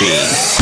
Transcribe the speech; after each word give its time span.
machine. 0.00 0.57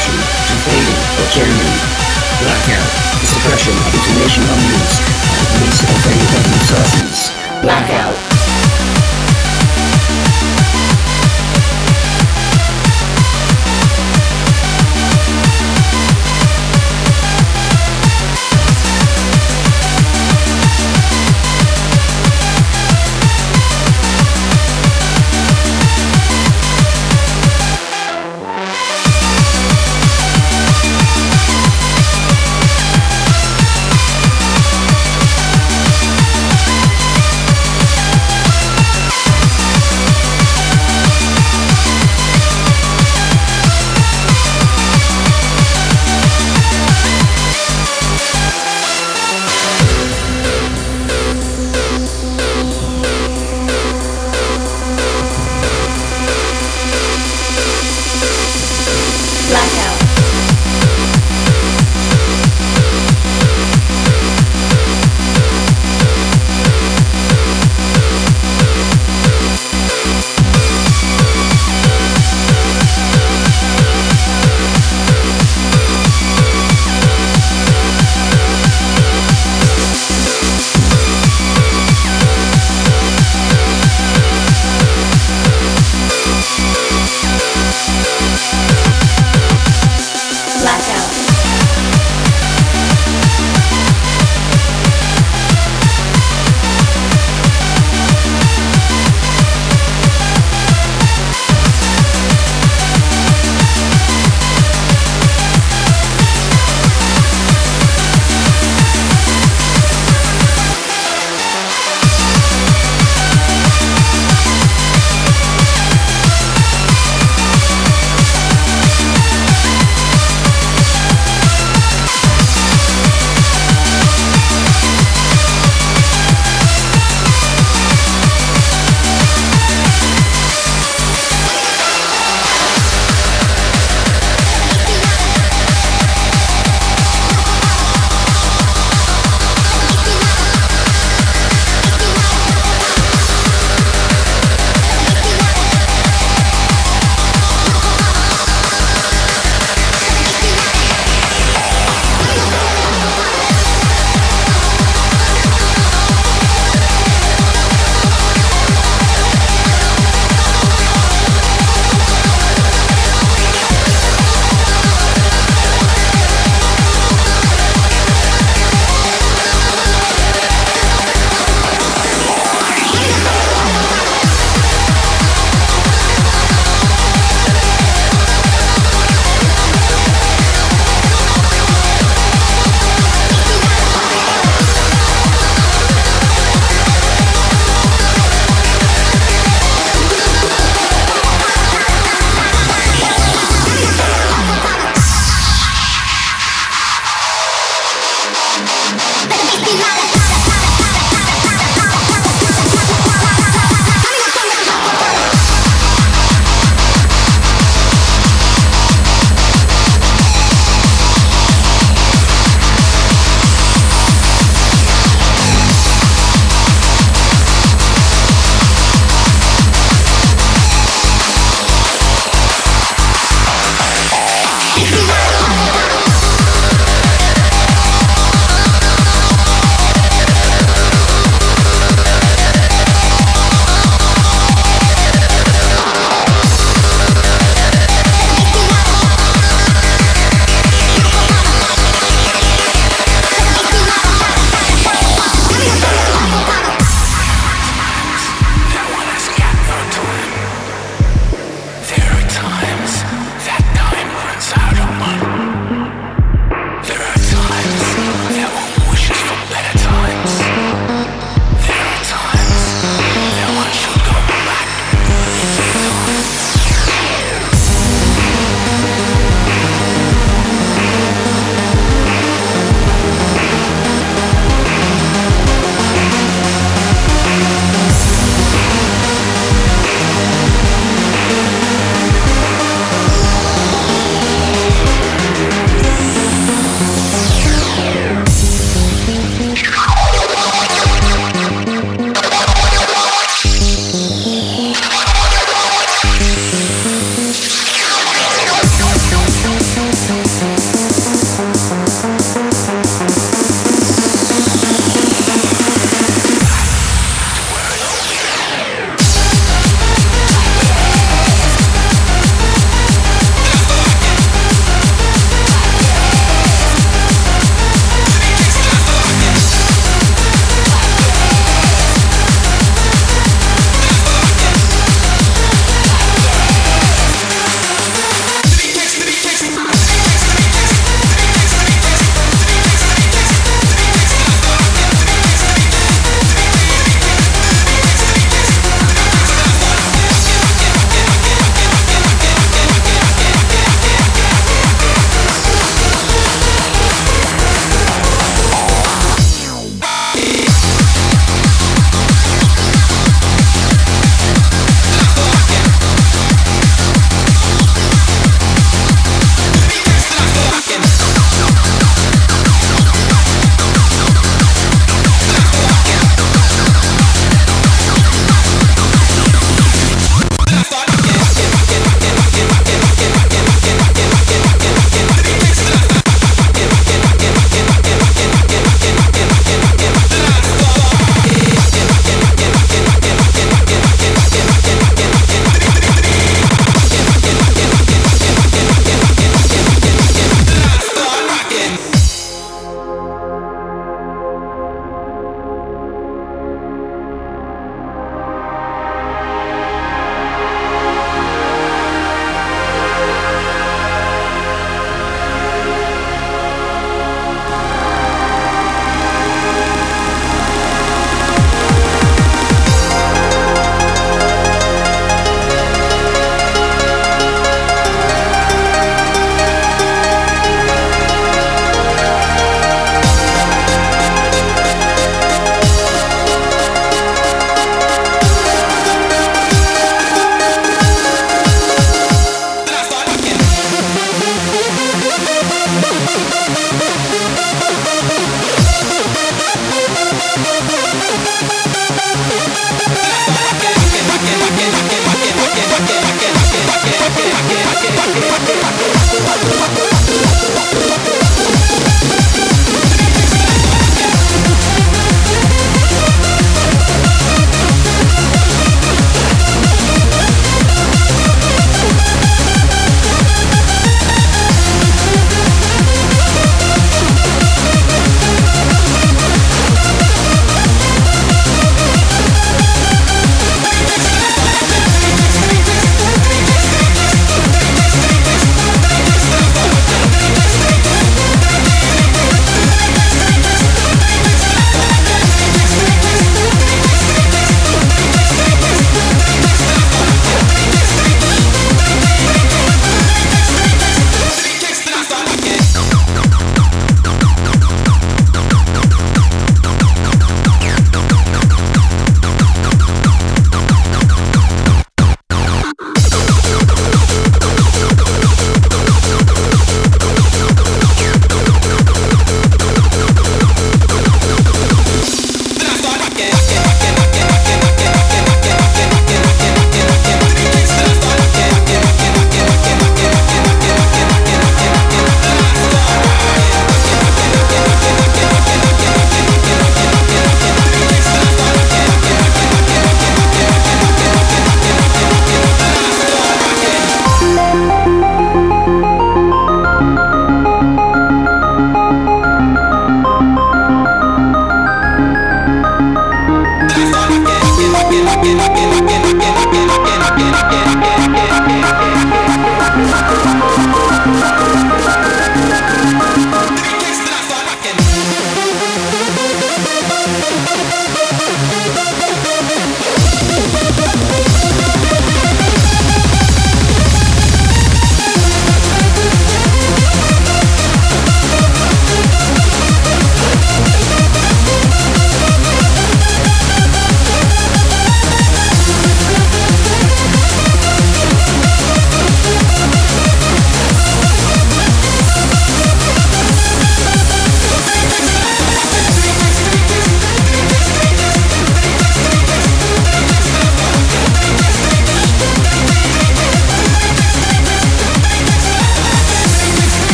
depression, 0.00 0.16
campaigning, 0.48 1.00
procurement, 1.16 1.80
blackout, 2.40 2.88
the 3.20 3.26
suppression 3.26 3.74
of 3.76 3.94
information 3.94 4.42
on 4.44 4.58
news, 4.64 5.00
and 5.28 5.94
of 5.94 6.06
any 6.08 6.26
kind. 6.32 6.60
sources, 6.68 7.30
blackout. 7.60 8.39